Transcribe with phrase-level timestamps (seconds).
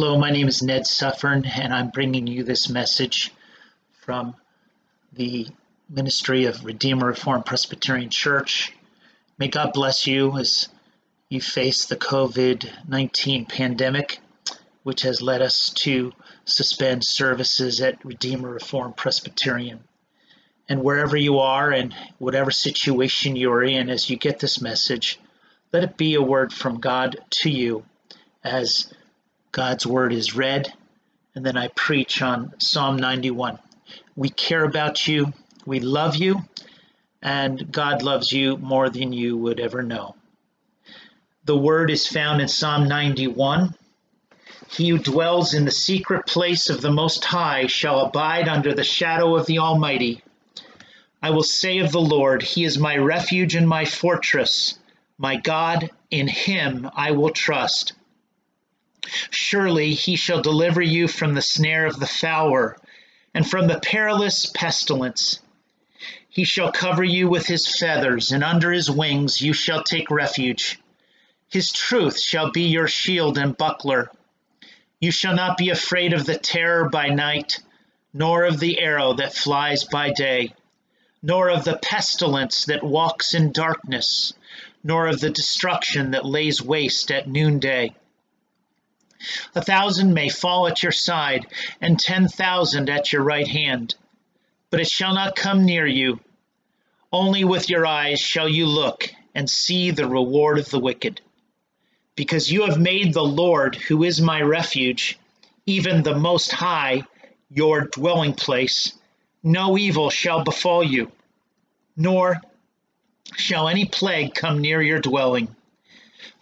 [0.00, 3.32] Hello, my name is Ned Suffern, and I'm bringing you this message
[4.02, 4.36] from
[5.12, 5.48] the
[5.90, 8.72] Ministry of Redeemer Reformed Presbyterian Church.
[9.38, 10.68] May God bless you as
[11.28, 14.20] you face the COVID 19 pandemic,
[14.84, 16.12] which has led us to
[16.44, 19.80] suspend services at Redeemer Reformed Presbyterian.
[20.68, 25.18] And wherever you are and whatever situation you're in, as you get this message,
[25.72, 27.84] let it be a word from God to you
[28.44, 28.94] as
[29.58, 30.72] God's word is read,
[31.34, 33.58] and then I preach on Psalm 91.
[34.14, 35.32] We care about you,
[35.66, 36.44] we love you,
[37.20, 40.14] and God loves you more than you would ever know.
[41.44, 43.74] The word is found in Psalm 91.
[44.70, 48.84] He who dwells in the secret place of the Most High shall abide under the
[48.84, 50.22] shadow of the Almighty.
[51.20, 54.78] I will say of the Lord, He is my refuge and my fortress,
[55.18, 57.94] my God, in Him I will trust.
[59.30, 62.76] Surely he shall deliver you from the snare of the fowler
[63.34, 65.40] and from the perilous pestilence.
[66.28, 70.78] He shall cover you with his feathers, and under his wings you shall take refuge.
[71.50, 74.10] His truth shall be your shield and buckler.
[75.00, 77.58] You shall not be afraid of the terror by night,
[78.12, 80.52] nor of the arrow that flies by day,
[81.22, 84.34] nor of the pestilence that walks in darkness,
[84.84, 87.94] nor of the destruction that lays waste at noonday.
[89.54, 91.46] A thousand may fall at your side,
[91.80, 93.94] and ten thousand at your right hand,
[94.70, 96.20] but it shall not come near you.
[97.12, 101.20] Only with your eyes shall you look and see the reward of the wicked.
[102.14, 105.18] Because you have made the Lord, who is my refuge,
[105.66, 107.04] even the Most High,
[107.50, 108.92] your dwelling place,
[109.42, 111.10] no evil shall befall you,
[111.96, 112.40] nor
[113.36, 115.54] shall any plague come near your dwelling.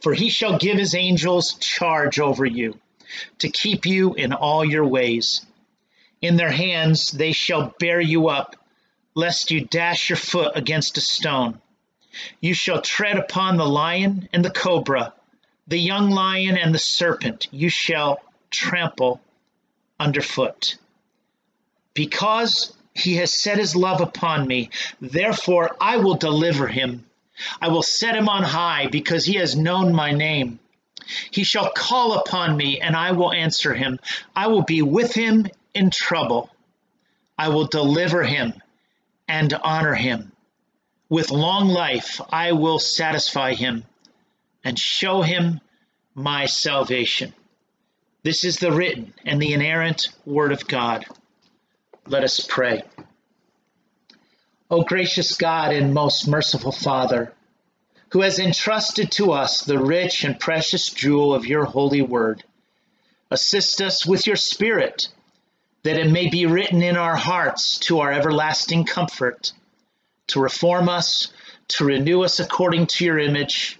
[0.00, 2.78] For he shall give his angels charge over you,
[3.38, 5.44] to keep you in all your ways.
[6.20, 8.56] In their hands they shall bear you up,
[9.14, 11.60] lest you dash your foot against a stone.
[12.40, 15.12] You shall tread upon the lion and the cobra,
[15.66, 18.20] the young lion and the serpent you shall
[18.50, 19.20] trample
[19.98, 20.76] underfoot.
[21.94, 24.70] Because he has set his love upon me,
[25.00, 27.05] therefore I will deliver him.
[27.60, 30.58] I will set him on high because he has known my name.
[31.30, 34.00] He shall call upon me, and I will answer him.
[34.34, 36.50] I will be with him in trouble.
[37.38, 38.54] I will deliver him
[39.28, 40.32] and honor him.
[41.08, 43.84] With long life I will satisfy him
[44.64, 45.60] and show him
[46.14, 47.32] my salvation.
[48.24, 51.04] This is the written and the inerrant Word of God.
[52.08, 52.82] Let us pray.
[54.68, 57.32] O gracious God and most merciful Father,
[58.08, 62.42] who has entrusted to us the rich and precious jewel of your holy word,
[63.30, 65.08] assist us with your Spirit,
[65.84, 69.52] that it may be written in our hearts to our everlasting comfort,
[70.26, 71.32] to reform us,
[71.68, 73.78] to renew us according to your image,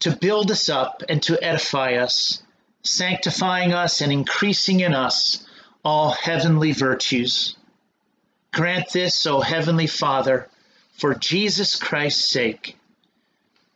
[0.00, 2.42] to build us up and to edify us,
[2.82, 5.46] sanctifying us and increasing in us
[5.84, 7.56] all heavenly virtues
[8.54, 10.48] Grant this, O Heavenly Father,
[10.92, 12.76] for Jesus Christ's sake.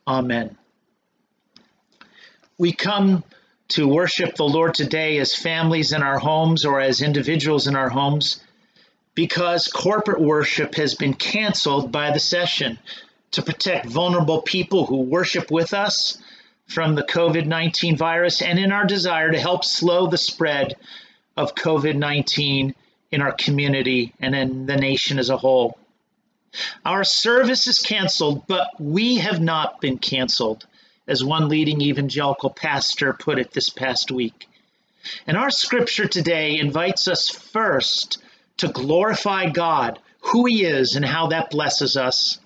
[0.07, 0.57] Amen.
[2.59, 3.25] We come
[3.71, 7.89] to worship the Lord today as families in our homes or as individuals in our
[7.89, 8.41] homes
[9.17, 12.79] because corporate worship has been canceled by the session
[13.33, 16.19] to protect vulnerable people who worship with us
[16.67, 20.77] from the COVID 19 virus and in our desire to help slow the spread
[21.37, 22.77] of COVID 19
[23.11, 25.79] in our community and in the nation as a whole.
[26.85, 30.67] Our service is canceled, but we have not been canceled,
[31.07, 34.49] as one leading evangelical pastor put it this past week.
[35.27, 38.19] And our scripture today invites us first
[38.59, 42.39] to glorify God, who He is, and how that blesses us.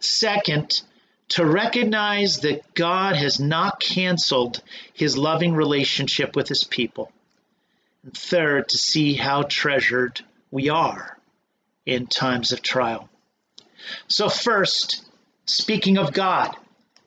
[0.00, 0.82] Second,
[1.28, 7.10] to recognize that God has not canceled His loving relationship with His people.
[8.06, 10.20] And third, to see how treasured
[10.52, 11.18] we are
[11.84, 13.08] in times of trial.
[14.06, 15.04] So, first,
[15.44, 16.56] speaking of God,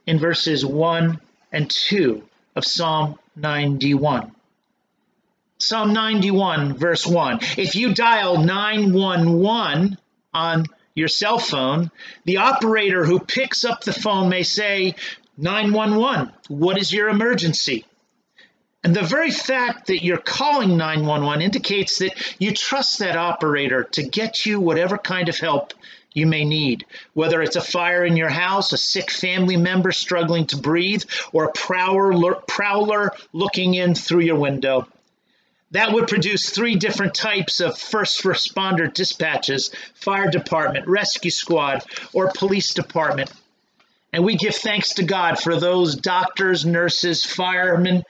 [0.06, 1.22] in verses 1
[1.54, 2.22] and 2
[2.58, 4.34] of Psalm 91.
[5.58, 7.40] Psalm 91, verse 1.
[7.58, 9.98] If you dial 911
[10.34, 11.92] on your cell phone,
[12.26, 14.96] the operator who picks up the phone may say,
[15.38, 17.86] 911, what is your emergency?
[18.84, 24.04] And the very fact that you're calling 911 indicates that you trust that operator to
[24.04, 25.74] get you whatever kind of help
[26.14, 30.48] you may need, whether it's a fire in your house, a sick family member struggling
[30.48, 31.04] to breathe,
[31.34, 34.88] or a prowler, prowler looking in through your window.
[35.72, 41.84] That would produce three different types of first responder dispatches fire department, rescue squad,
[42.14, 43.32] or police department.
[44.12, 48.04] And we give thanks to God for those doctors, nurses, firemen,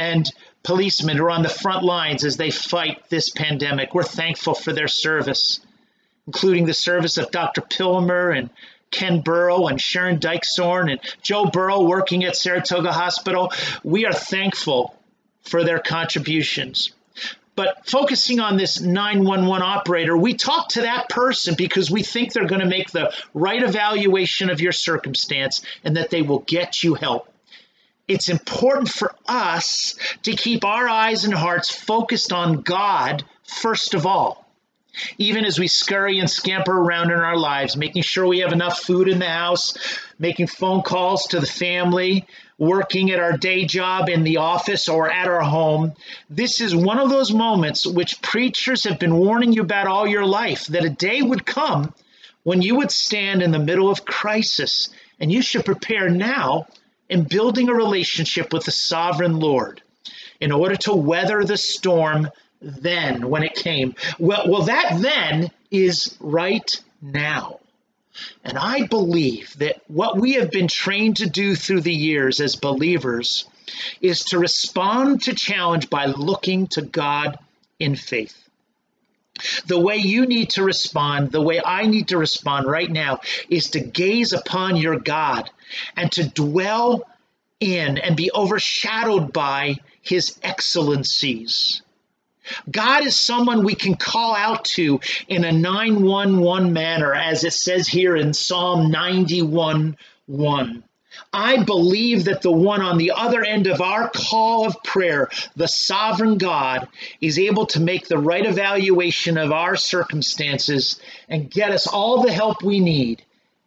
[0.00, 0.32] and
[0.62, 3.94] policemen who are on the front lines as they fight this pandemic.
[3.94, 5.60] We're thankful for their service,
[6.26, 7.60] including the service of Dr.
[7.60, 8.48] Pilmer and
[8.90, 13.52] Ken Burrow and Sharon Dykesorn and Joe Burrow working at Saratoga Hospital.
[13.84, 14.96] We are thankful
[15.42, 16.92] for their contributions.
[17.54, 22.46] But focusing on this 911 operator, we talk to that person because we think they're
[22.46, 26.94] going to make the right evaluation of your circumstance and that they will get you
[26.94, 27.29] help.
[28.10, 34.04] It's important for us to keep our eyes and hearts focused on God first of
[34.04, 34.52] all.
[35.18, 38.80] Even as we scurry and scamper around in our lives, making sure we have enough
[38.80, 39.78] food in the house,
[40.18, 42.26] making phone calls to the family,
[42.58, 45.92] working at our day job in the office or at our home.
[46.28, 50.26] This is one of those moments which preachers have been warning you about all your
[50.26, 51.94] life that a day would come
[52.42, 54.88] when you would stand in the middle of crisis
[55.20, 56.66] and you should prepare now
[57.10, 59.82] in building a relationship with the sovereign Lord
[60.40, 62.30] in order to weather the storm
[62.62, 63.94] then when it came.
[64.18, 66.70] Well, well that then is right
[67.02, 67.60] now.
[68.44, 72.56] And I believe that what we have been trained to do through the years as
[72.56, 73.44] believers
[74.00, 77.38] is to respond to challenge by looking to God
[77.78, 78.36] in faith.
[79.66, 83.70] The way you need to respond, the way I need to respond right now, is
[83.70, 85.50] to gaze upon your God
[85.96, 87.06] and to dwell
[87.60, 91.82] in and be overshadowed by his excellencies.
[92.70, 97.86] God is someone we can call out to in a 911 manner, as it says
[97.86, 99.96] here in Psalm 91
[100.26, 100.84] 1.
[101.32, 105.68] I believe that the one on the other end of our call of prayer, the
[105.68, 106.88] sovereign God,
[107.20, 112.32] is able to make the right evaluation of our circumstances and get us all the
[112.32, 113.22] help we need,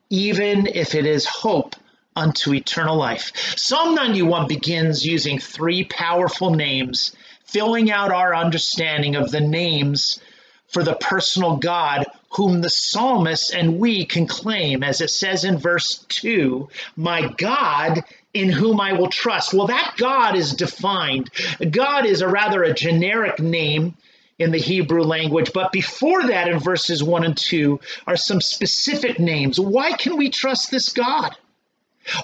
[0.09, 1.75] even if it is hope
[2.15, 3.31] unto eternal life.
[3.57, 7.15] Psalm 91 begins using three powerful names
[7.45, 10.19] filling out our understanding of the names
[10.67, 15.57] for the personal God whom the psalmist and we can claim, as it says in
[15.57, 19.53] verse 2, my God in whom I will trust.
[19.53, 21.29] Well, that God is defined.
[21.69, 23.95] God is a rather a generic name
[24.39, 29.19] in the Hebrew language, but before that, in verses 1 and 2, are some specific
[29.19, 29.59] names.
[29.59, 31.37] Why can we trust this God?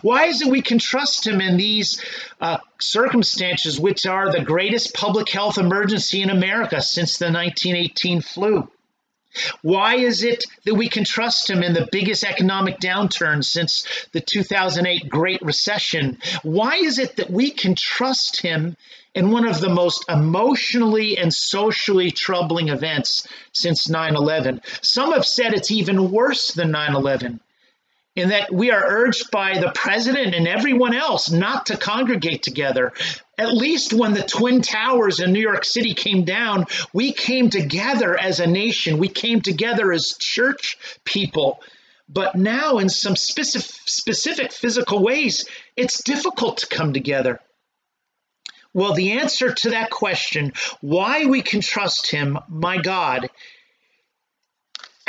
[0.02, 2.02] Why is it we can trust him in these
[2.42, 8.70] uh, circumstances, which are the greatest public health emergency in America since the 1918 flu?
[9.62, 14.22] Why is it that we can trust him in the biggest economic downturn since the
[14.22, 16.18] 2008 Great Recession?
[16.42, 18.76] Why is it that we can trust him
[19.14, 24.62] in one of the most emotionally and socially troubling events since 9 11?
[24.82, 27.40] Some have said it's even worse than 9 11
[28.20, 32.94] in that we are urged by the president and everyone else not to congregate together.
[33.38, 38.18] At least when the Twin Towers in New York City came down, we came together
[38.18, 41.62] as a nation, we came together as church people.
[42.08, 45.46] But now, in some specific, specific physical ways,
[45.76, 47.40] it's difficult to come together.
[48.74, 53.30] Well, the answer to that question, why we can trust Him, my God,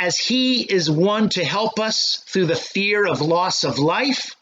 [0.01, 4.35] as He is one to help us through the fear of loss of life,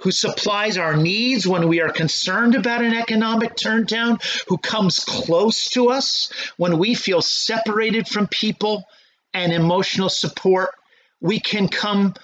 [0.00, 5.70] who supplies our needs when we are concerned about an economic turndown, who comes close
[5.70, 8.82] to us when we feel separated from people
[9.32, 10.70] and emotional support.
[11.20, 12.14] We can come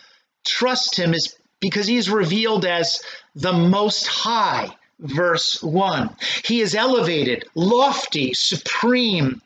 [0.44, 3.00] trust Him is because He is revealed as
[3.36, 6.10] the Most High, verse 1.
[6.44, 9.42] He is elevated, lofty, supreme,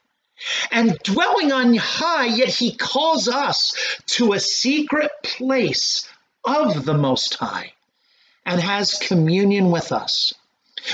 [0.71, 3.75] and dwelling on high, yet he calls us
[4.07, 6.09] to a secret place
[6.45, 7.73] of the Most High
[8.45, 10.35] and has communion with us.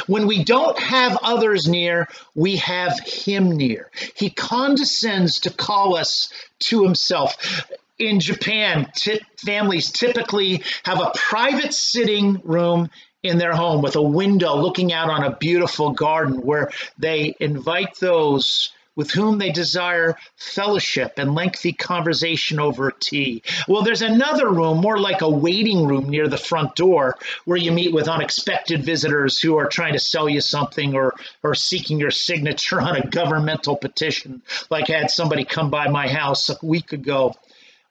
[0.07, 3.91] When we don't have others near, we have him near.
[4.15, 7.67] He condescends to call us to himself.
[7.99, 12.91] In Japan, t- families typically have a private sitting room
[13.23, 17.97] in their home with a window looking out on a beautiful garden where they invite
[17.99, 23.45] those with whom they desire fellowship and lengthy conversation over tea.
[23.69, 27.71] Well, there's another room, more like a waiting room near the front door, where you
[27.71, 31.15] meet with unexpected visitors who are trying to sell you something or,
[31.45, 36.09] or seeking your signature on a governmental petition, like I had somebody come by my
[36.09, 37.37] house a week ago.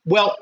[0.03, 0.35] Well,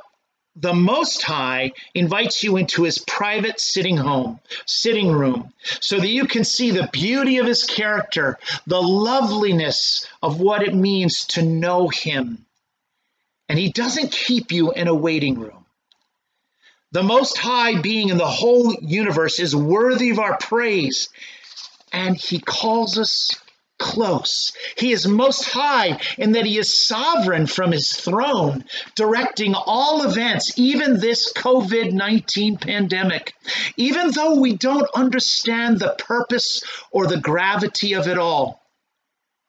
[0.56, 6.26] the Most High invites you into his private sitting home, sitting room, so that you
[6.28, 11.90] can see the beauty of his character, the loveliness of what it means to know
[11.90, 12.46] him.
[13.50, 15.66] And he doesn't keep you in a waiting room.
[16.92, 21.10] The Most High being in the whole universe is worthy of our praise,
[21.92, 23.32] and he calls us
[23.78, 24.54] close.
[24.78, 28.66] He is most high in that he is sovereign from his throne,
[28.96, 33.34] directing all events, even this COVID 19 pandemic.
[33.78, 38.62] Even though we don't understand the purpose or the gravity of it all.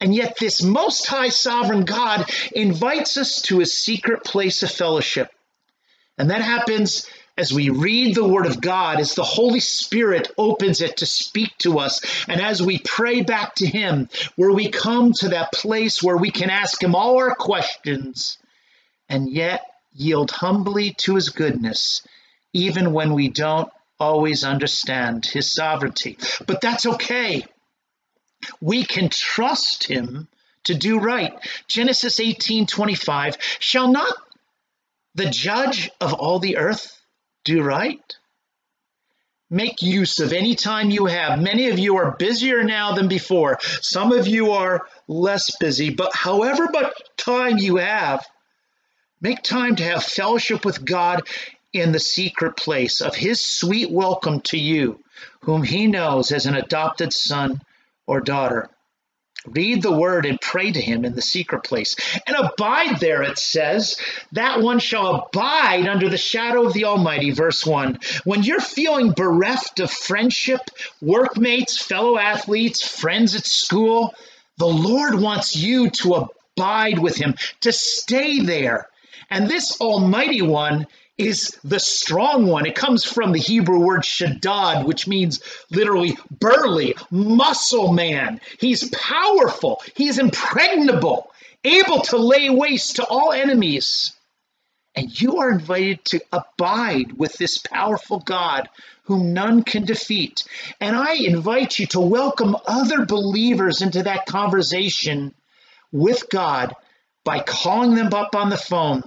[0.00, 5.30] And yet, this most high sovereign God invites us to a secret place of fellowship.
[6.18, 10.80] And that happens as we read the Word of God, as the Holy Spirit opens
[10.80, 15.12] it to speak to us, and as we pray back to Him, where we come
[15.14, 18.38] to that place where we can ask Him all our questions
[19.08, 19.62] and yet
[19.92, 22.06] yield humbly to His goodness,
[22.52, 26.18] even when we don't always understand His sovereignty.
[26.46, 27.44] But that's okay.
[28.60, 30.28] We can trust Him
[30.64, 31.32] to do right.
[31.68, 34.12] Genesis 18 25 shall not
[35.14, 36.95] the judge of all the earth
[37.46, 38.16] do right.
[39.48, 41.40] Make use of any time you have.
[41.40, 43.58] Many of you are busier now than before.
[43.80, 48.26] Some of you are less busy, but however much time you have,
[49.20, 51.22] make time to have fellowship with God
[51.72, 54.98] in the secret place of His sweet welcome to you,
[55.42, 57.60] whom He knows as an adopted son
[58.08, 58.68] or daughter.
[59.44, 61.94] Read the word and pray to him in the secret place.
[62.26, 63.96] And abide there, it says,
[64.32, 67.30] that one shall abide under the shadow of the Almighty.
[67.30, 68.00] Verse 1.
[68.24, 70.60] When you're feeling bereft of friendship,
[71.00, 74.14] workmates, fellow athletes, friends at school,
[74.58, 78.88] the Lord wants you to abide with him, to stay there.
[79.30, 80.86] And this Almighty One
[81.18, 82.66] is the strong one.
[82.66, 88.40] It comes from the Hebrew word shaddad, which means literally burly, muscle man.
[88.60, 91.30] He's powerful, he's impregnable,
[91.64, 94.12] able to lay waste to all enemies.
[94.94, 98.68] And you are invited to abide with this powerful God
[99.04, 100.44] whom none can defeat.
[100.80, 105.34] And I invite you to welcome other believers into that conversation
[105.92, 106.74] with God
[107.24, 109.02] by calling them up on the phone.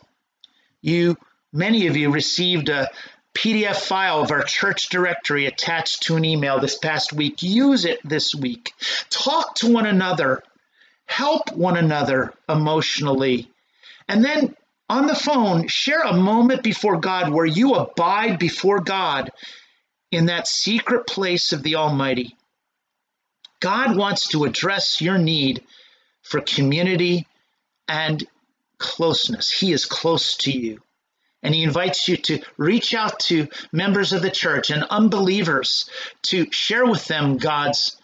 [0.82, 1.18] You
[1.52, 2.90] Many of you received a
[3.34, 7.42] PDF file of our church directory attached to an email this past week.
[7.42, 8.74] Use it this week.
[9.10, 10.44] Talk to one another.
[11.06, 13.50] Help one another emotionally.
[14.08, 14.56] And then
[14.90, 19.32] on the phone, share a moment before God where you abide before God
[20.12, 22.36] in that secret place of the Almighty.
[23.60, 25.64] God wants to address your need
[26.22, 27.28] for community
[27.88, 28.26] and
[28.78, 29.52] closeness.
[29.52, 30.82] He is close to you.
[31.42, 35.90] And he invites you to reach out to members of the church and unbelievers
[36.24, 37.96] to share with them God's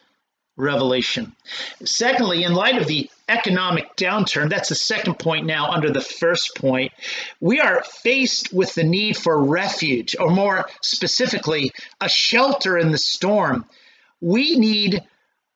[0.58, 1.36] revelation.
[1.84, 6.56] Secondly, in light of the economic downturn, that's the second point now under the first
[6.56, 6.94] point,
[7.42, 12.98] we are faced with the need for refuge, or more specifically, a shelter in the
[12.98, 13.65] storm.
[14.22, 15.04] We need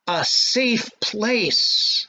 [0.06, 2.09] a safe place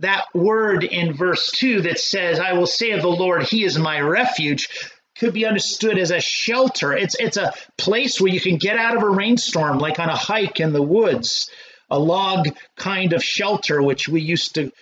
[0.00, 3.78] that word in verse 2 that says, I will say of the Lord, He is
[3.78, 4.68] my refuge,
[5.16, 6.92] could be understood as a shelter.
[6.92, 10.16] It's it's a place where you can get out of a rainstorm, like on a
[10.16, 11.50] hike in the woods,
[11.88, 14.72] a log kind of shelter, which we used to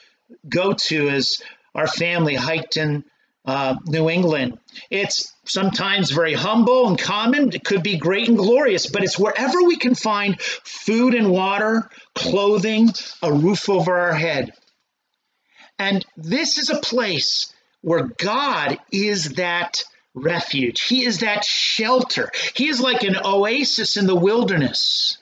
[0.48, 1.42] go to as
[1.74, 3.04] our family hiked in
[3.44, 4.58] uh, New England.
[4.90, 7.52] It's sometimes very humble and common.
[7.52, 11.90] It could be great and glorious, but it's wherever we can find food and water,
[12.14, 12.90] clothing,
[13.22, 14.52] a roof over our head.
[15.82, 19.82] And this is a place where God is that
[20.14, 20.80] refuge.
[20.82, 22.30] He is that shelter.
[22.54, 25.18] He is like an oasis in the wilderness.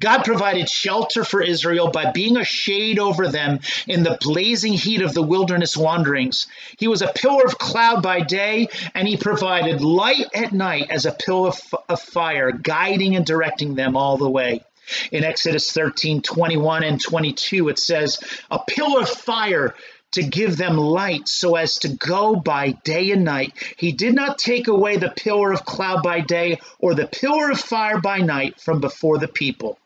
[0.00, 5.02] God provided shelter for Israel by being a shade over them in the blazing heat
[5.02, 6.46] of the wilderness wanderings.
[6.78, 11.04] He was a pillar of cloud by day, and he provided light at night as
[11.04, 11.52] a pillar
[11.86, 14.64] of fire, guiding and directing them all the way.
[15.12, 18.18] In Exodus 13 21 and 22, it says,
[18.50, 19.74] A pillar of fire
[20.12, 23.52] to give them light so as to go by day and night.
[23.76, 27.60] He did not take away the pillar of cloud by day or the pillar of
[27.60, 29.78] fire by night from before the people.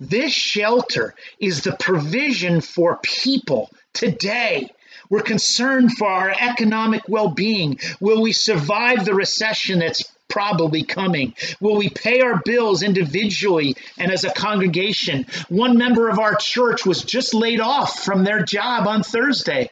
[0.00, 4.70] This shelter is the provision for people today.
[5.08, 7.78] We're concerned for our economic well being.
[8.00, 11.34] Will we survive the recession that's probably coming?
[11.60, 15.26] Will we pay our bills individually and as a congregation?
[15.48, 19.70] One member of our church was just laid off from their job on Thursday.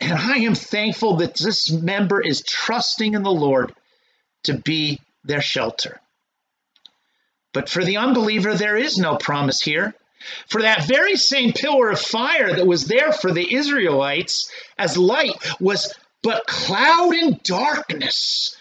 [0.00, 3.74] And I am thankful that this member is trusting in the Lord
[4.44, 6.00] to be their shelter.
[7.52, 9.94] But for the unbeliever, there is no promise here.
[10.48, 15.34] For that very same pillar of fire that was there for the Israelites as light
[15.60, 18.55] was but cloud and darkness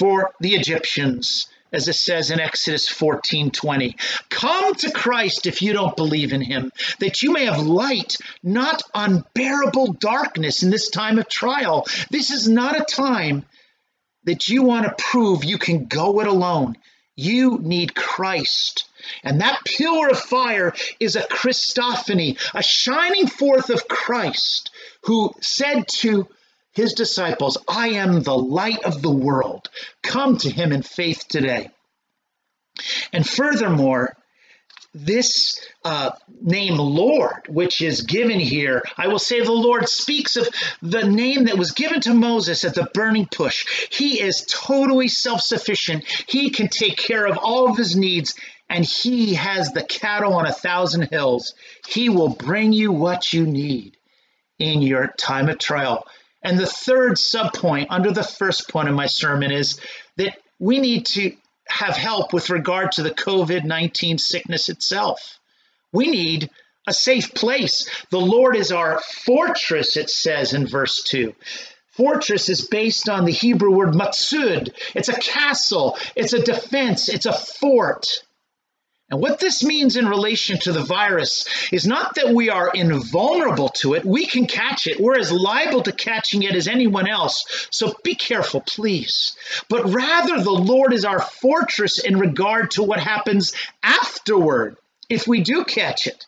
[0.00, 3.96] for the Egyptians, as it says in Exodus 14 20.
[4.30, 8.82] Come to Christ if you don't believe in him, that you may have light, not
[8.94, 11.86] unbearable darkness in this time of trial.
[12.10, 13.44] This is not a time
[14.24, 16.78] that you want to prove you can go it alone.
[17.14, 18.86] You need Christ.
[19.22, 24.70] And that pillar of fire is a Christophany, a shining forth of Christ,
[25.02, 26.26] who said to
[26.72, 29.68] his disciples, I am the light of the world.
[30.02, 31.70] Come to him in faith today.
[33.12, 34.16] And furthermore,
[34.92, 36.10] this uh,
[36.40, 40.48] name Lord, which is given here, I will say the Lord speaks of
[40.82, 43.88] the name that was given to Moses at the burning bush.
[43.90, 46.04] He is totally self sufficient.
[46.26, 48.34] He can take care of all of his needs,
[48.68, 51.54] and he has the cattle on a thousand hills.
[51.86, 53.96] He will bring you what you need
[54.58, 56.04] in your time of trial.
[56.42, 59.78] And the third subpoint under the first point of my sermon is
[60.16, 61.32] that we need to
[61.68, 65.38] have help with regard to the COVID 19 sickness itself.
[65.92, 66.50] We need
[66.86, 67.88] a safe place.
[68.10, 71.34] The Lord is our fortress, it says in verse 2.
[71.92, 74.72] Fortress is based on the Hebrew word matsud.
[74.94, 78.06] It's a castle, it's a defense, it's a fort.
[79.10, 83.68] And what this means in relation to the virus is not that we are invulnerable
[83.80, 84.04] to it.
[84.04, 85.00] We can catch it.
[85.00, 87.68] We're as liable to catching it as anyone else.
[87.70, 89.36] So be careful, please.
[89.68, 93.52] But rather, the Lord is our fortress in regard to what happens
[93.82, 94.76] afterward
[95.08, 96.26] if we do catch it.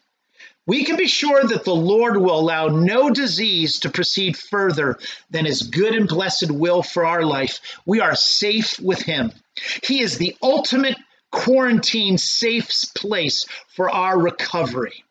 [0.67, 4.99] We can be sure that the Lord will allow no disease to proceed further
[5.31, 7.61] than his good and blessed will for our life.
[7.85, 9.33] We are safe with him.
[9.83, 10.97] He is the ultimate
[11.33, 15.03] quarantine safe place for our recovery.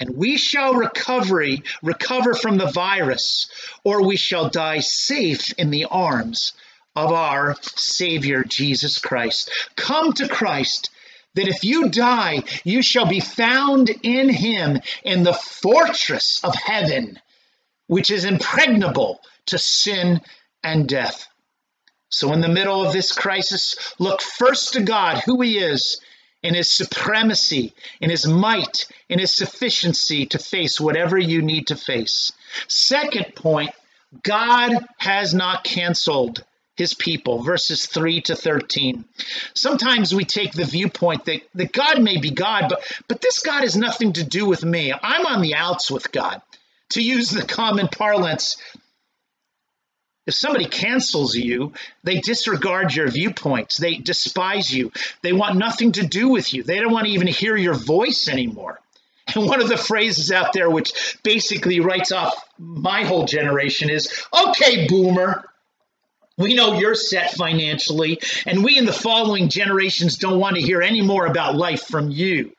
[0.00, 3.48] And we shall recovery, recover from the virus,
[3.84, 6.52] or we shall die safe in the arms
[6.94, 9.50] of our Savior Jesus Christ.
[9.76, 10.90] Come to Christ,
[11.34, 17.20] that if you die, you shall be found in him in the fortress of heaven,
[17.86, 20.20] which is impregnable to sin
[20.62, 21.26] and death.
[22.10, 26.00] So, in the middle of this crisis, look first to God, who He is,
[26.42, 31.76] in His supremacy, in His might, in His sufficiency to face whatever you need to
[31.76, 32.32] face.
[32.66, 33.70] Second point
[34.22, 36.44] God has not canceled
[36.78, 39.04] his people, verses 3 to 13.
[39.52, 43.62] Sometimes we take the viewpoint that, that God may be God, but, but this God
[43.62, 44.94] has nothing to do with me.
[45.02, 46.40] I'm on the outs with God.
[46.90, 48.56] To use the common parlance,
[50.28, 51.72] if somebody cancels you,
[52.04, 53.78] they disregard your viewpoints.
[53.78, 54.92] They despise you.
[55.22, 56.62] They want nothing to do with you.
[56.62, 58.78] They don't want to even hear your voice anymore.
[59.34, 64.24] And one of the phrases out there, which basically writes off my whole generation, is
[64.32, 65.44] okay, boomer.
[66.38, 70.80] We know you're set financially, and we in the following generations don't want to hear
[70.80, 72.52] any more about life from you.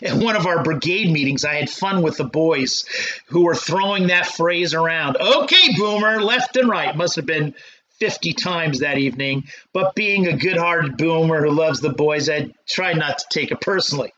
[0.00, 2.84] At one of our brigade meetings, I had fun with the boys
[3.26, 5.16] who were throwing that phrase around.
[5.16, 6.96] Okay, boomer, left and right.
[6.96, 7.54] Must have been
[7.98, 9.44] 50 times that evening.
[9.72, 13.52] But being a good hearted boomer who loves the boys, I tried not to take
[13.52, 14.12] it personally.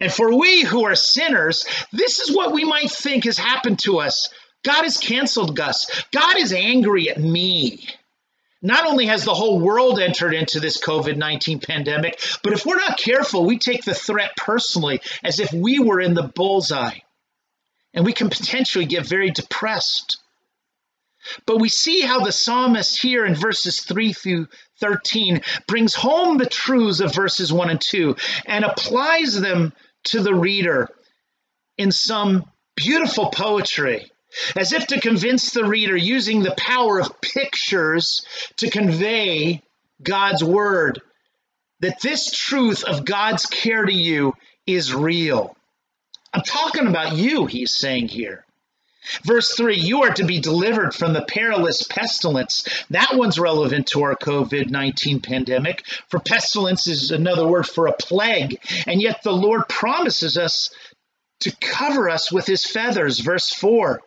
[0.00, 4.00] And for we who are sinners, this is what we might think has happened to
[4.00, 4.30] us.
[4.62, 6.04] God has canceled us.
[6.10, 7.86] God is angry at me.
[8.62, 12.76] Not only has the whole world entered into this COVID 19 pandemic, but if we're
[12.76, 16.98] not careful, we take the threat personally as if we were in the bullseye.
[17.94, 20.18] And we can potentially get very depressed.
[21.46, 24.48] But we see how the psalmist here in verses 3 through
[24.80, 29.72] 13 brings home the truths of verses 1 and 2 and applies them
[30.04, 30.88] to the reader
[31.76, 32.44] in some
[32.76, 34.10] beautiful poetry
[34.56, 38.24] as if to convince the reader using the power of pictures
[38.56, 39.62] to convey
[40.02, 41.00] God's word
[41.80, 44.34] that this truth of God's care to you
[44.66, 45.56] is real.
[46.32, 48.44] I'm talking about you, he's saying here.
[49.24, 52.64] Verse 3 You are to be delivered from the perilous pestilence.
[52.90, 57.92] That one's relevant to our COVID 19 pandemic, for pestilence is another word for a
[57.92, 58.60] plague.
[58.86, 60.70] And yet the Lord promises us
[61.40, 63.18] to cover us with his feathers.
[63.20, 64.00] Verse 4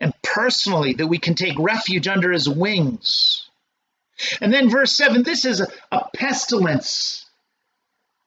[0.00, 3.48] and personally that we can take refuge under his wings.
[4.40, 7.24] And then verse 7 this is a, a pestilence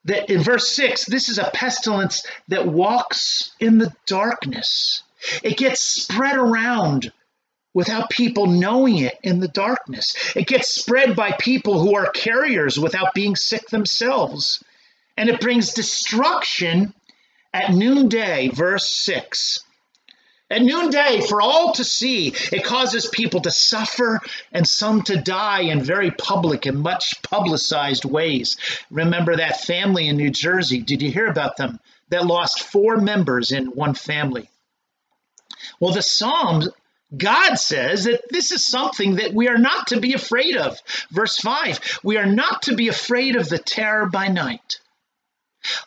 [0.05, 5.03] that in verse 6 this is a pestilence that walks in the darkness.
[5.43, 7.11] It gets spread around
[7.73, 10.15] without people knowing it in the darkness.
[10.35, 14.63] It gets spread by people who are carriers without being sick themselves.
[15.17, 16.93] And it brings destruction
[17.53, 19.59] at noonday, verse 6.
[20.51, 24.19] At noonday, for all to see, it causes people to suffer
[24.51, 28.57] and some to die in very public and much publicized ways.
[28.89, 30.79] Remember that family in New Jersey?
[30.79, 34.49] Did you hear about them that lost four members in one family?
[35.79, 36.69] Well, the Psalms,
[37.15, 40.79] God says that this is something that we are not to be afraid of.
[41.11, 44.79] Verse 5 we are not to be afraid of the terror by night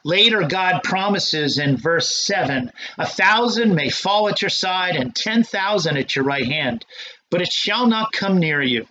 [0.05, 5.97] Later, God promises in verse 7 a thousand may fall at your side and 10,000
[5.97, 6.85] at your right hand,
[7.31, 8.87] but it shall not come near you.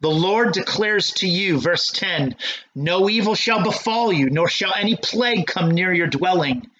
[0.00, 2.36] The Lord declares to you, verse 10
[2.74, 6.70] No evil shall befall you, nor shall any plague come near your dwelling.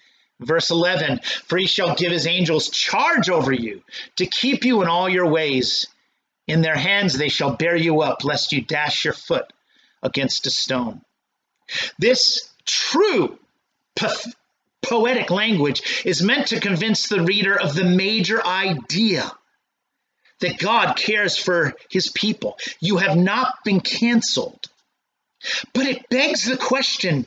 [0.41, 3.83] Verse 11 For he shall give his angels charge over you
[4.17, 5.87] to keep you in all your ways.
[6.47, 9.53] In their hands they shall bear you up, lest you dash your foot
[10.03, 11.03] against a stone.
[11.99, 13.39] This true
[13.97, 14.13] po-
[14.83, 19.31] poetic language is meant to convince the reader of the major idea
[20.41, 22.59] that God cares for his people.
[22.81, 24.69] You have not been canceled.
[25.73, 27.27] But it begs the question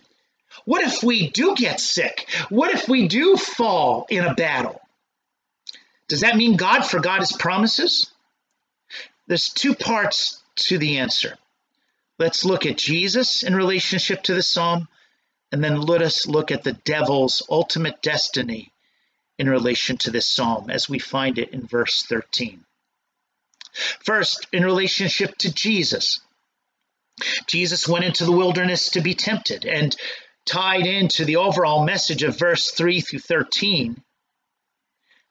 [0.65, 2.29] what if we do get sick?
[2.49, 4.79] What if we do fall in a battle?
[6.07, 8.11] Does that mean God forgot his promises?
[9.27, 11.37] There's two parts to the answer.
[12.19, 14.87] Let's look at Jesus in relationship to the psalm
[15.51, 18.71] and then let us look at the devil's ultimate destiny
[19.37, 22.63] in relation to this psalm as we find it in verse 13.
[24.03, 26.19] First, in relationship to Jesus.
[27.47, 29.95] Jesus went into the wilderness to be tempted and
[30.45, 34.01] tied into the overall message of verse 3 through 13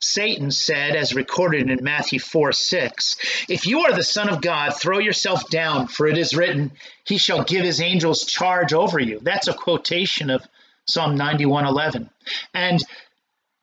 [0.01, 3.17] Satan said, as recorded in Matthew 4 6,
[3.49, 6.73] If you are the Son of God, throw yourself down, for it is written,
[7.05, 9.21] He shall give His angels charge over you.
[9.21, 10.47] That's a quotation of
[10.87, 12.09] Psalm 91 11.
[12.55, 12.81] And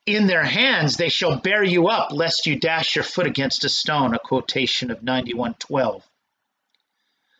[0.06, 3.68] in their hands they shall bear you up, lest you dash your foot against a
[3.68, 6.06] stone, a quotation of 91 12.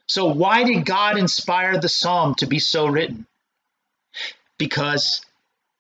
[0.09, 3.27] So, why did God inspire the psalm to be so written?
[4.59, 5.25] Because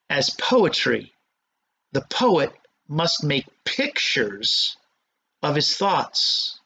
[0.09, 1.12] as poetry,
[1.92, 2.52] the poet
[2.88, 4.77] must make pictures
[5.42, 6.59] of his thoughts.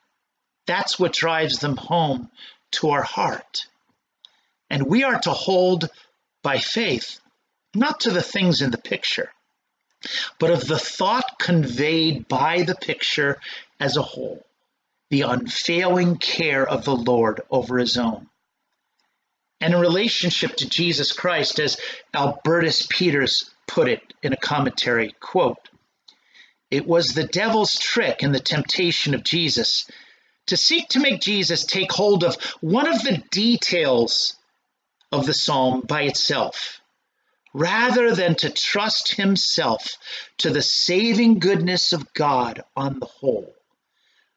[0.66, 2.30] That's what drives them home
[2.72, 3.66] to our heart.
[4.70, 5.90] And we are to hold
[6.42, 7.20] by faith,
[7.74, 9.30] not to the things in the picture,
[10.38, 13.40] but of the thought conveyed by the picture
[13.78, 14.44] as a whole,
[15.10, 18.28] the unfailing care of the Lord over his own.
[19.60, 21.78] And in relationship to Jesus Christ, as
[22.14, 25.68] Albertus Pieters put it in a commentary, quote,
[26.72, 29.84] it was the devil's trick and the temptation of Jesus
[30.46, 34.34] to seek to make Jesus take hold of one of the details
[35.12, 36.80] of the psalm by itself,
[37.52, 39.98] rather than to trust himself
[40.38, 43.54] to the saving goodness of God on the whole.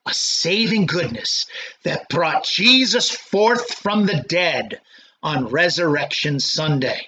[0.06, 1.46] A saving goodness
[1.84, 4.82] that brought Jesus forth from the dead
[5.24, 7.08] on Resurrection Sunday.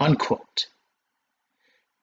[0.00, 0.66] Unquote.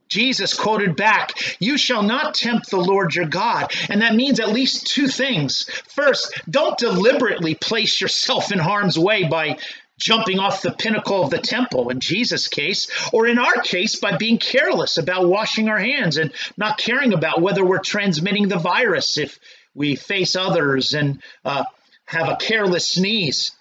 [0.07, 3.71] Jesus quoted back, You shall not tempt the Lord your God.
[3.89, 5.69] And that means at least two things.
[5.89, 9.57] First, don't deliberately place yourself in harm's way by
[9.97, 14.17] jumping off the pinnacle of the temple in Jesus' case, or in our case, by
[14.17, 19.17] being careless about washing our hands and not caring about whether we're transmitting the virus
[19.17, 19.39] if
[19.73, 21.63] we face others and uh,
[22.05, 23.51] have a careless sneeze.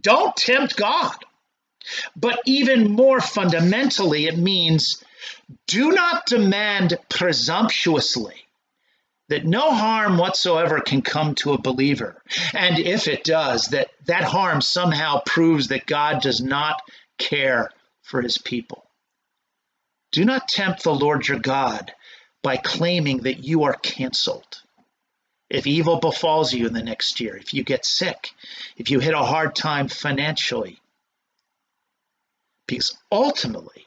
[0.00, 1.16] Don't tempt God.
[2.16, 5.04] But even more fundamentally, it means
[5.66, 8.34] do not demand presumptuously
[9.28, 12.22] that no harm whatsoever can come to a believer.
[12.52, 16.82] And if it does, that that harm somehow proves that God does not
[17.18, 17.70] care
[18.02, 18.84] for his people.
[20.12, 21.92] Do not tempt the Lord your God
[22.42, 24.62] by claiming that you are canceled.
[25.48, 28.30] If evil befalls you in the next year, if you get sick,
[28.76, 30.78] if you hit a hard time financially,
[32.66, 33.86] because ultimately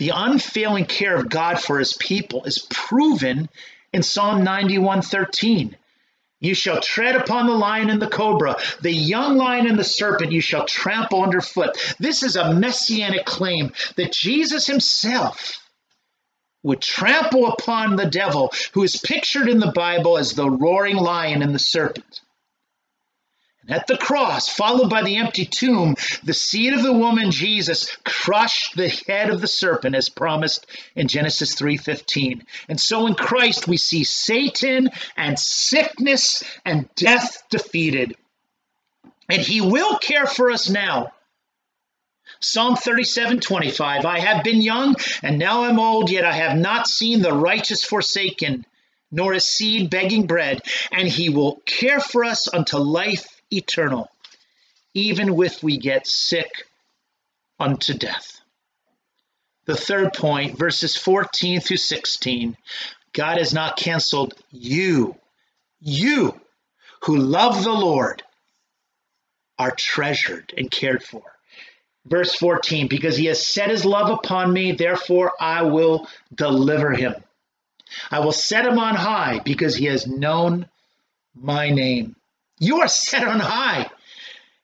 [0.00, 3.50] the unfailing care of God for his people is proven
[3.92, 5.76] in Psalm 91:13.
[6.40, 10.32] You shall tread upon the lion and the cobra, the young lion and the serpent
[10.32, 11.76] you shall trample underfoot.
[11.98, 15.58] This is a messianic claim that Jesus himself
[16.62, 21.42] would trample upon the devil, who is pictured in the Bible as the roaring lion
[21.42, 22.22] and the serpent.
[23.70, 28.74] At the cross, followed by the empty tomb, the seed of the woman Jesus crushed
[28.74, 32.44] the head of the serpent as promised in Genesis 3:15.
[32.68, 38.16] And so in Christ we see Satan and sickness and death defeated.
[39.28, 41.12] And he will care for us now.
[42.40, 47.22] Psalm 37:25 I have been young and now I'm old yet I have not seen
[47.22, 48.66] the righteous forsaken
[49.12, 54.10] nor a seed begging bread and he will care for us unto life eternal,
[54.94, 56.50] even if we get sick
[57.58, 58.40] unto death.
[59.66, 62.56] The third point, verses 14 through 16
[63.12, 65.16] God has not canceled you.
[65.80, 66.40] You
[67.02, 68.22] who love the Lord
[69.58, 71.22] are treasured and cared for.
[72.06, 77.14] Verse 14, because he has set his love upon me, therefore I will deliver him.
[78.10, 80.66] I will set him on high because he has known
[81.34, 82.16] my name.
[82.60, 83.90] You are set on high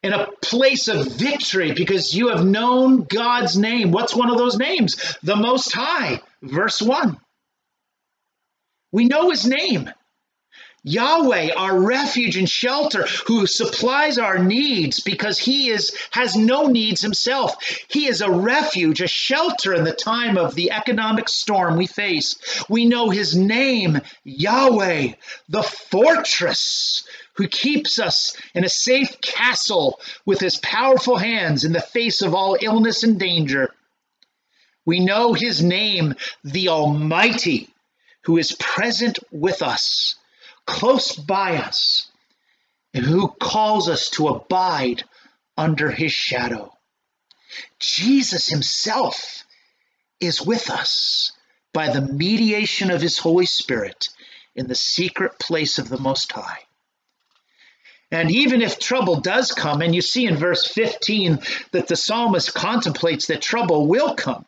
[0.02, 3.90] in a place of victory because you have known God's name.
[3.90, 5.16] What's one of those names?
[5.22, 7.18] The Most High, verse 1.
[8.92, 9.90] We know his name.
[10.88, 17.02] Yahweh, our refuge and shelter, who supplies our needs because he is has no needs
[17.02, 17.56] himself.
[17.88, 22.36] He is a refuge, a shelter in the time of the economic storm we face.
[22.68, 25.14] We know his name, Yahweh,
[25.48, 31.80] the fortress who keeps us in a safe castle with his powerful hands in the
[31.80, 33.74] face of all illness and danger.
[34.84, 37.70] We know his name, the Almighty,
[38.22, 40.14] who is present with us
[40.66, 42.10] close by us
[42.92, 45.04] and who calls us to abide
[45.56, 46.72] under his shadow.
[47.78, 49.44] Jesus himself
[50.20, 51.32] is with us
[51.72, 54.08] by the mediation of his Holy Spirit
[54.54, 56.60] in the secret place of the Most High.
[58.10, 61.40] And even if trouble does come, and you see in verse 15
[61.72, 64.46] that the psalmist contemplates that trouble will come,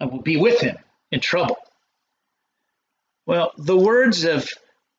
[0.00, 0.78] I will be with him
[1.12, 1.58] in trouble.
[3.26, 4.48] Well, the words of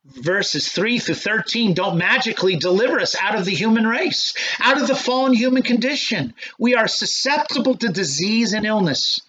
[0.06, 4.88] verses 3 through 13 don't magically deliver us out of the human race, out of
[4.88, 6.34] the fallen human condition.
[6.60, 9.22] We are susceptible to disease and illness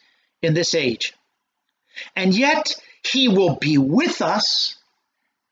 [0.42, 1.14] in this age.
[2.16, 4.76] And yet, He will be with us,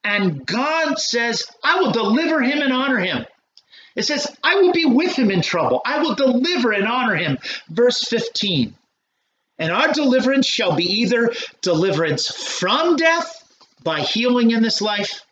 [0.03, 3.25] and God says, I will deliver Him and honor Him.
[3.95, 7.39] It says, I will be with Him in trouble, I will deliver and honor Him.
[7.69, 8.75] Verse 15.
[9.59, 13.39] And our deliverance shall be either deliverance from death
[13.83, 15.23] by healing in this life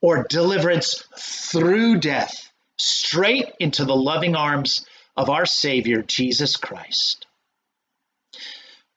[0.00, 7.26] or deliverance through death straight into the loving arms of our Savior, Jesus Christ.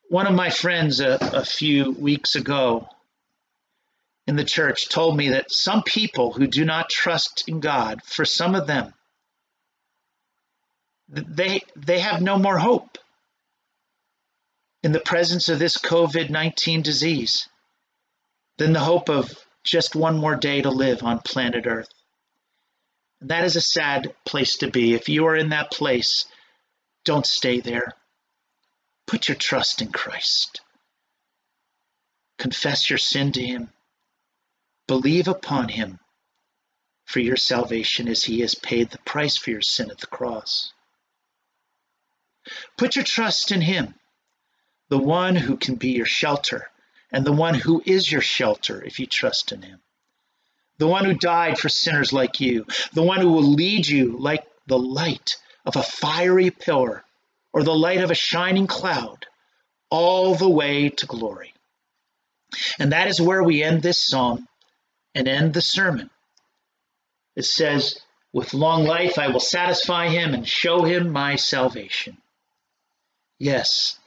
[0.10, 2.88] One of my friends a, a few weeks ago
[4.26, 8.24] in the church told me that some people who do not trust in God, for
[8.24, 8.94] some of them,
[11.10, 12.93] they, they have no more hope
[14.84, 17.48] in the presence of this COVID 19 disease
[18.58, 21.90] than the hope of just one more day to live on planet Earth.
[23.22, 24.94] And That is a sad place to be.
[24.94, 26.26] If you are in that place,
[27.06, 27.94] don't stay there.
[29.08, 30.62] Put your trust in Christ.
[32.38, 33.72] Confess your sin to Him.
[34.88, 36.00] Believe upon Him
[37.06, 40.74] for your salvation as He has paid the price for your sin at the cross.
[42.78, 43.96] Put your trust in Him
[44.94, 46.70] the one who can be your shelter,
[47.12, 49.80] and the one who is your shelter if you trust in him.
[50.78, 54.46] The one who died for sinners like you, the one who will lead you like
[54.68, 57.04] the light of a fiery pillar
[57.52, 59.26] or the light of a shining cloud
[59.90, 61.56] all the way to glory.
[62.78, 64.48] And that is where we end this psalm
[65.16, 66.12] and end the sermon.
[67.36, 68.00] It says,
[68.32, 72.18] With long life I will satisfy him and show him my salvation.
[73.40, 73.98] Yes,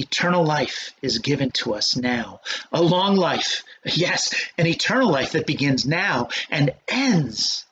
[0.00, 2.40] eternal life is given to us now.
[2.72, 7.64] A long life, yes, an eternal life that begins now and ends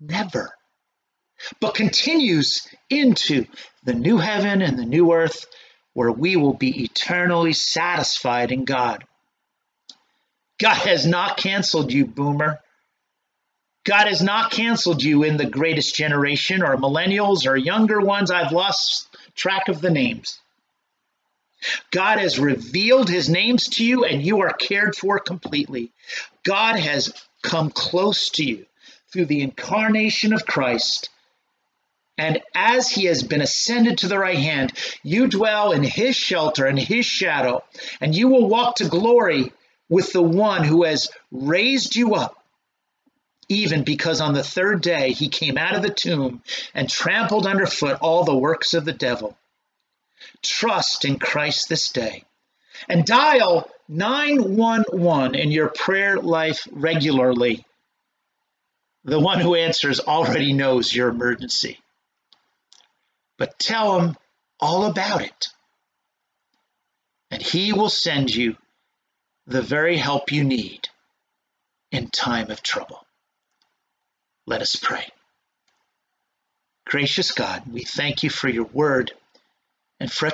[0.00, 0.54] never,
[1.60, 3.46] but continues into
[3.84, 5.46] the new heaven and the new earth
[5.92, 9.04] where we will be eternally satisfied in God.
[10.58, 12.60] God has not canceled you, boomer.
[13.84, 18.30] God has not canceled you in the greatest generation or millennials or younger ones.
[18.30, 20.38] I've lost track of the names.
[21.90, 25.92] God has revealed his names to you and you are cared for completely.
[26.44, 28.66] God has come close to you
[29.12, 31.10] through the incarnation of Christ.
[32.16, 36.66] And as he has been ascended to the right hand, you dwell in his shelter
[36.66, 37.62] and his shadow,
[38.00, 39.52] and you will walk to glory
[39.88, 42.34] with the one who has raised you up
[43.48, 46.42] even because on the third day he came out of the tomb
[46.74, 49.36] and trampled underfoot all the works of the devil.
[50.42, 52.24] Trust in Christ this day
[52.88, 57.64] and dial 911 in your prayer life regularly.
[59.04, 61.78] The one who answers already knows your emergency.
[63.38, 64.16] But tell him
[64.60, 65.48] all about it,
[67.30, 68.56] and he will send you
[69.46, 70.88] the very help you need
[71.90, 73.06] in time of trouble.
[74.46, 75.06] Let us pray.
[76.84, 79.12] Gracious God, we thank you for your word
[80.00, 80.30] and for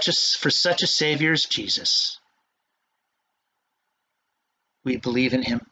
[0.51, 2.19] such a Savior as Jesus.
[4.85, 5.63] We believe in him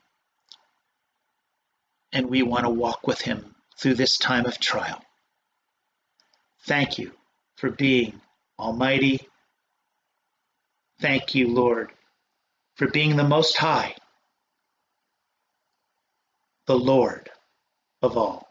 [2.12, 5.02] and we want to walk with him through this time of trial.
[6.64, 7.12] Thank you
[7.56, 8.20] for being
[8.58, 9.28] almighty.
[11.00, 11.90] Thank you, Lord,
[12.76, 13.96] for being the Most High,
[16.66, 17.28] the Lord
[18.00, 18.48] of all.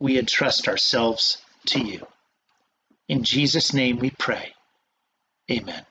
[0.00, 2.06] We entrust ourselves to you.
[3.08, 4.52] In Jesus' name we pray.
[5.50, 5.86] Amen.